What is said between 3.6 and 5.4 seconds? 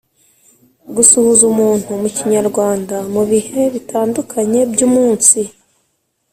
bitandukanye by‘umunsi..